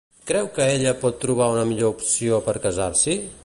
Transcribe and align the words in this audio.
Creu 0.29 0.47
que 0.55 0.65
ella 0.77 0.93
pot 1.03 1.19
trobar 1.25 1.51
una 1.57 1.67
millor 1.73 1.95
opció 1.97 2.43
per 2.49 2.59
casar-s'hi? 2.67 3.19